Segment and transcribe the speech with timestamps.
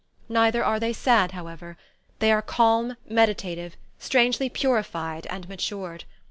[0.29, 1.77] Neither are they sad, however.
[2.17, 6.05] They are calm, meditative, strangely purified and matured.